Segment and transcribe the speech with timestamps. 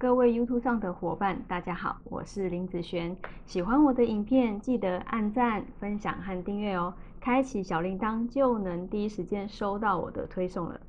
[0.00, 3.14] 各位 YouTube 上的伙伴，大家好，我是林子璇。
[3.44, 6.94] 喜欢我的影片，记得按赞、分享和订阅哦。
[7.20, 10.80] 开启小铃铛，就能第一时间收到我的推送了。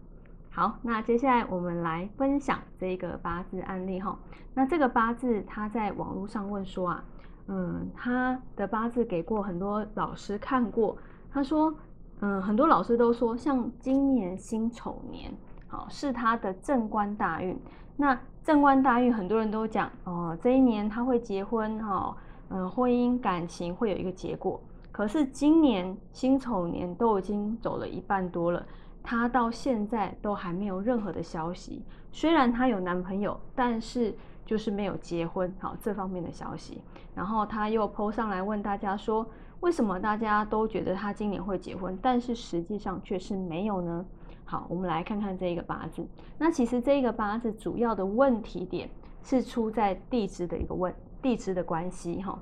[0.50, 4.18] 好，那接下来我们来分享这个八字案例哈。
[4.54, 7.04] 那这个八字，他在网络上问说啊，
[7.48, 10.96] 嗯，他的八字给过很多老师看过，
[11.30, 11.76] 他说，
[12.22, 15.30] 嗯，很多老师都说，像今年辛丑年，
[15.68, 17.60] 好是他的正官大运。
[17.96, 22.16] 那正官大运，很多人都讲哦，这一年他会结婚哈，
[22.50, 24.60] 嗯，婚姻感情会有一个结果。
[24.92, 28.66] 可是今年辛丑年都已经走了一半多了。
[29.04, 31.82] 她到现在都还没有任何的消息，
[32.12, 34.14] 虽然她有男朋友，但是
[34.46, 36.84] 就是没有结婚，好这方面的消息。
[37.16, 39.26] 然后她又 PO 上来问大家说，
[39.62, 44.06] 为什么大家都觉得她今年会结婚，但是实际上却是没有呢？
[44.52, 46.06] 好，我们来看看这个八字。
[46.38, 48.90] 那其实这个八字主要的问题点
[49.24, 52.38] 是出在地支的一个问地支的关系哈。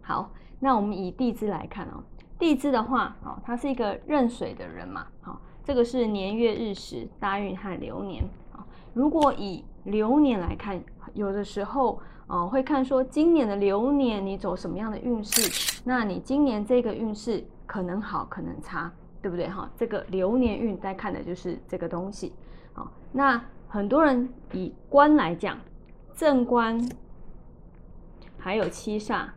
[0.00, 2.02] 好，那我们以地支来看哦，
[2.38, 5.38] 地支的话，好，他是一个壬水的人嘛，好。
[5.62, 8.64] 这个是年月日时大运和流年啊。
[8.94, 18.90] 如果以流年来看，有的时候啊会看说今年的流年你走什么样的运势，那你今年这个运势可能好可能差，
[19.24, 19.66] 对不对哈？
[19.74, 22.34] 这个流年运在看的就是这个东西
[22.74, 22.92] 好。
[23.10, 25.56] 那很多人以官来讲，
[26.14, 26.78] 正官
[28.36, 29.28] 还有七煞，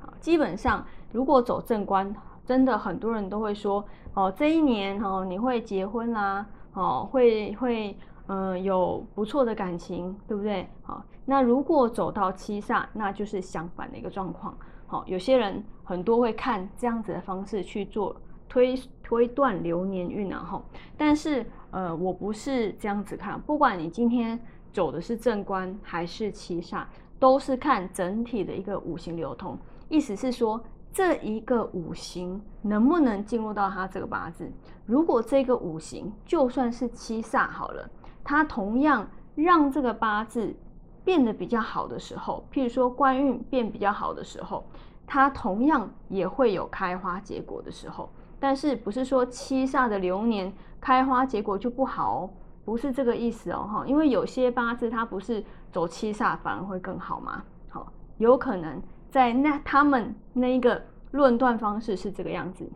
[0.00, 0.82] 好，基本上
[1.12, 2.16] 如果走正官。
[2.46, 3.82] 真的很多人都会说
[4.12, 10.68] 哦，这一年哦你会结婚啦，哦会会嗯有不错的感情，对不对？
[10.82, 14.54] 好，那如果走到七煞，那就是相反的一个状况。
[14.86, 18.14] 好，有些人很多会看这样子的方式去做
[18.54, 20.64] 推推断流年运啊，哈。
[20.96, 24.38] 但是呃我不是这样子看，不管你今天
[24.72, 26.84] 走的是正官还是七煞，
[27.18, 30.62] 都是看整体的一个五行流通，意思是说。
[30.96, 34.48] 这一个五行能不能进入到他这个八字？
[34.86, 37.90] 如果这个五行就算是七煞好了，
[38.22, 39.04] 它同样
[39.34, 40.54] 让这个八字
[41.04, 44.64] 变得比较好的时候，譬如说官运变比较好的时候，
[45.04, 48.08] 它同样也会有开花结果的时候。
[48.38, 52.30] 但是不是说七煞的流年开花结果就不好哦？
[52.64, 57.42] 不是这个意思哦，哈，因为有些八字它不是走七煞反而会更好吗？
[57.68, 58.82] 好，有可能。
[59.10, 62.68] 在那他们那一个论断方式是这个样子。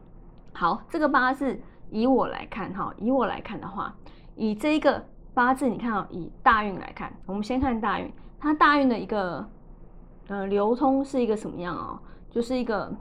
[0.52, 1.58] 好，这个八字
[1.90, 3.92] 以我来看哈，以我来看的话，
[4.36, 5.04] 以这一个
[5.34, 9.44] 八字，你看哦，以大运来看，我们先看大运，它大运的一个
[10.28, 11.98] 呃流通是一个什么样哦？
[12.30, 12.92] 就是一个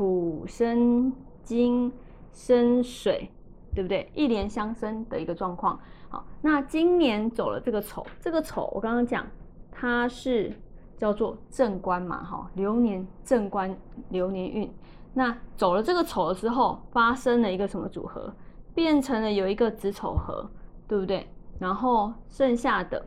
[0.00, 1.12] 土生
[1.42, 1.92] 金
[2.32, 3.30] 生水，
[3.74, 4.10] 对不对？
[4.14, 5.78] 一连相生的一个状况。
[6.08, 9.26] 好，那今年走了这个丑，这个丑我刚刚讲
[9.70, 10.58] 它是。
[10.96, 13.74] 叫做正官嘛，哈，流年正官
[14.10, 14.70] 流年运，
[15.14, 18.30] 那走了这个丑了之后，发生了一个什么组合？
[18.74, 20.50] 变成了有一个子丑合，
[20.86, 21.26] 对不对？
[21.58, 23.02] 然后剩下的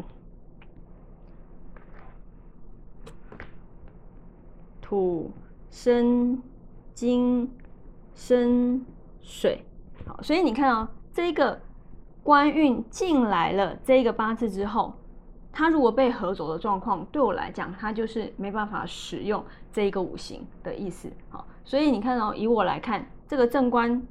[4.81, 5.29] 土
[5.69, 6.41] 生
[6.93, 7.49] 金
[8.15, 8.85] 生
[9.21, 9.63] 水，
[10.05, 11.59] 好，所以你看啊，这个
[12.23, 14.93] 官运进来了这个八字之后。
[15.55, 21.07] 它如果被合走的状况，对我来讲，它就是没办法使用这一个五行的意思。
[21.29, 24.01] 好，所以你看哦，以我来看，这个正官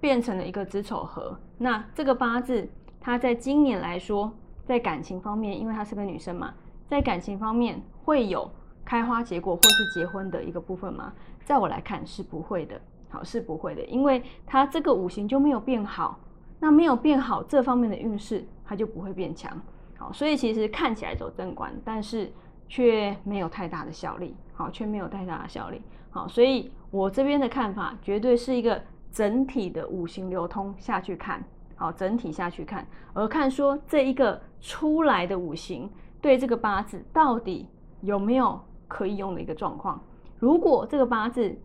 [0.00, 2.68] 变成了一个子丑合，那这个八字，
[3.00, 4.32] 它在今年来说，
[4.64, 6.52] 在感情方面，因为她是个女生嘛，
[6.88, 8.50] 在感情方面会有
[8.84, 11.12] 开花结果或是结婚的一个部分吗？
[11.44, 16.18] 在我来看是不会的，好是不会的，因为它这个五行就没有变好，
[16.60, 19.60] 那没有变好这方面的运势，它就不会变强。
[19.98, 22.32] 好所以其实看起来走正官，但是
[22.68, 28.82] 却没有太大的效力，好，却没有太大的效力，好，所以我这边的看法绝对是一个
[29.12, 31.44] 整体的五行流通下去看，
[31.76, 35.88] 好，整体下去看，而看说这一个出来的五行
[36.20, 37.68] 对这个八字到底
[38.00, 38.60] 有没有
[38.92, 39.98] 可以用的一个状况。
[40.38, 41.56] 如果这个八字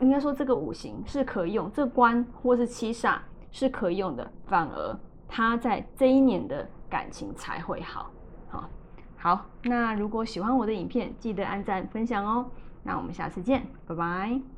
[0.00, 3.18] 应该说这个五行是可以用，这官或是七煞
[3.50, 4.98] 是可以用的，反而
[5.28, 6.66] 他在这一年的。
[6.92, 8.10] 感情才会好，
[8.50, 8.68] 好，
[9.16, 9.46] 好。
[9.62, 12.44] 那如果喜欢我的影片，记得按赞分享哦。
[12.82, 14.51] 那我们下次见，拜拜。